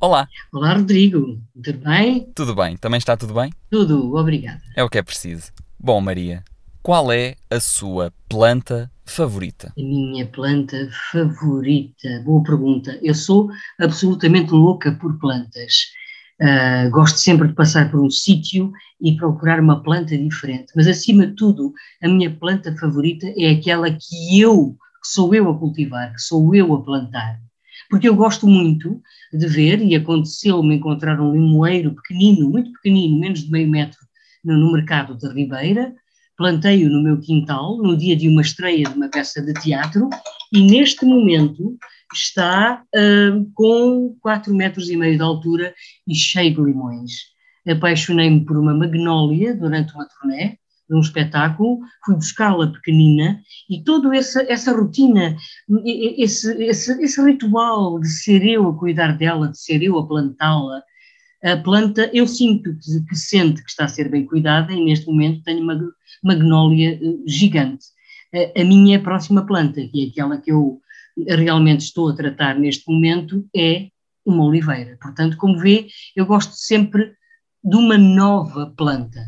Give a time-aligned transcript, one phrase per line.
[0.00, 1.40] Olá, Olá, Rodrigo.
[1.64, 2.32] Tudo bem?
[2.32, 2.76] tudo bem?
[2.76, 3.52] Também está tudo bem?
[3.68, 4.60] Tudo, obrigada.
[4.76, 5.50] É o que é preciso.
[5.76, 6.44] Bom, Maria,
[6.82, 9.72] qual é a sua planta favorita?
[9.76, 12.22] A minha planta favorita?
[12.24, 12.96] Boa pergunta.
[13.02, 13.48] Eu sou
[13.80, 15.88] absolutamente louca por plantas.
[16.40, 20.72] Ah, gosto sempre de passar por um sítio e procurar uma planta diferente.
[20.76, 25.50] Mas, acima de tudo, a minha planta favorita é aquela que eu, que sou eu
[25.50, 27.40] a cultivar, que sou eu a plantar.
[27.88, 29.00] Porque eu gosto muito
[29.32, 33.98] de ver, e aconteceu-me encontrar um limoeiro pequenino, muito pequenino, menos de meio metro,
[34.44, 35.94] no, no mercado da Ribeira,
[36.36, 40.08] plantei-o no meu quintal, no dia de uma estreia de uma peça de teatro,
[40.52, 41.76] e neste momento
[42.12, 45.74] está ah, com 4 metros e meio de altura
[46.06, 47.12] e cheio de limões.
[47.68, 50.56] Apaixonei-me por uma magnólia durante uma turnê,
[50.88, 55.36] num espetáculo, fui buscá-la pequenina e toda essa, essa rotina,
[55.84, 60.82] esse, esse, esse ritual de ser eu a cuidar dela, de ser eu a plantá-la,
[61.42, 65.06] a planta, eu sinto que, que sente que está a ser bem cuidada e neste
[65.06, 65.78] momento tenho uma
[66.22, 67.86] magnólia eh, gigante.
[68.34, 70.80] A, a minha próxima planta, que é aquela que eu
[71.28, 73.88] realmente estou a tratar neste momento, é
[74.24, 74.98] uma oliveira.
[75.00, 77.12] Portanto, como vê, eu gosto sempre
[77.62, 79.20] de uma nova planta.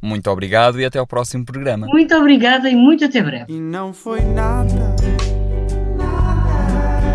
[0.00, 1.86] Muito obrigado e até ao próximo programa.
[1.86, 3.52] Muito obrigada e muito até breve.
[3.52, 4.94] E não foi nada,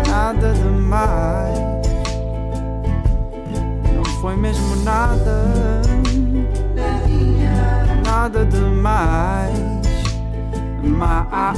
[0.06, 1.58] nada demais.
[3.94, 5.82] Não foi mesmo nada,
[8.04, 9.74] nada demais.
[10.82, 11.54] Mais.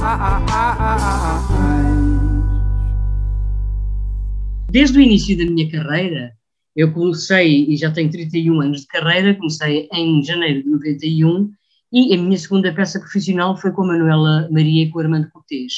[4.69, 6.36] Desde o início da minha carreira,
[6.77, 11.51] eu comecei, e já tenho 31 anos de carreira, comecei em janeiro de 91,
[11.91, 15.27] e a minha segunda peça profissional foi com a Manuela Maria e com o Armando
[15.31, 15.73] Cortês.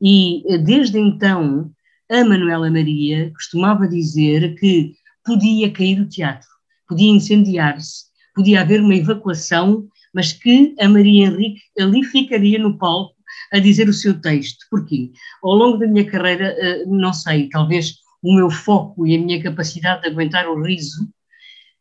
[0.00, 1.70] E eh, desde então,
[2.10, 6.48] a Manuela Maria costumava dizer que podia cair o teatro,
[6.88, 13.14] podia incendiar-se, podia haver uma evacuação, mas que a Maria Henrique ali ficaria no palco
[13.52, 14.64] a dizer o seu texto.
[14.70, 15.10] Porquê?
[15.42, 19.42] Ao longo da minha carreira, eh, não sei, talvez o meu foco e a minha
[19.42, 21.08] capacidade de aguentar o riso,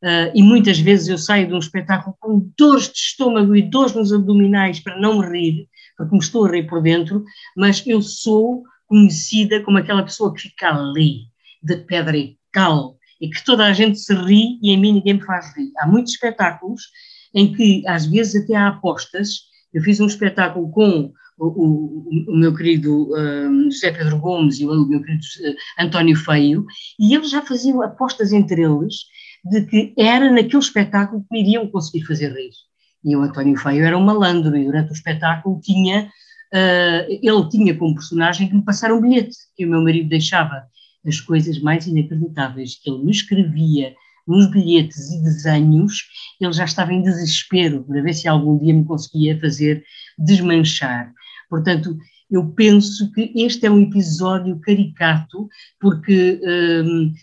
[0.01, 3.93] eh, e muitas vezes eu saio de um espetáculo com dores de estômago e dores
[3.93, 7.23] nos abdominais para não me rir, porque me estou a rir por dentro,
[7.55, 11.25] mas eu sou conhecida como aquela pessoa que fica ali,
[11.61, 15.15] de pedra e cal, e que toda a gente se ri e em mim ninguém
[15.15, 15.71] me faz rir.
[15.77, 16.81] Há muitos espetáculos
[17.33, 19.49] em que às vezes até há apostas.
[19.73, 24.65] Eu fiz um espetáculo com o, o- o meu querido hum, José Pedro Gomes e
[24.65, 26.65] o meu querido eh, António Feio,
[26.99, 28.95] e eles já faziam apostas entre eles
[29.49, 32.51] de que era naquele espetáculo que me iriam conseguir fazer rir.
[33.03, 36.11] E o António Feio era um malandro e durante o espetáculo tinha,
[36.53, 40.63] ah, ele tinha como personagem que me passar um bilhete que o meu marido deixava.
[41.05, 43.93] As coisas mais inacreditáveis que ele me escrevia
[44.27, 46.03] nos bilhetes e desenhos,
[46.39, 49.83] ele já estava em desespero para ver se algum dia me conseguia fazer
[50.17, 51.11] desmanchar.
[51.49, 51.97] Portanto,
[52.29, 55.49] eu penso que este é um episódio caricato,
[55.79, 56.39] porque
[56.85, 57.13] hum,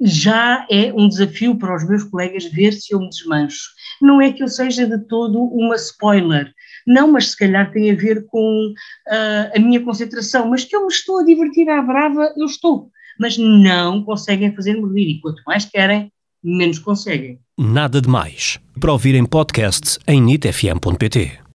[0.00, 3.70] já é um desafio para os meus colegas ver se eu me desmancho.
[4.00, 6.52] Não é que eu seja de todo uma spoiler,
[6.86, 8.72] não, mas se calhar tem a ver com
[9.08, 12.90] ah, a minha concentração, mas que eu me estou a divertir à brava, eu estou.
[13.20, 16.10] Mas não conseguem fazer-me rir, e quanto mais querem,
[16.42, 17.38] menos conseguem.
[17.58, 18.58] Nada de mais.
[18.80, 21.40] Para ouvir em podcast em nitfm.pt.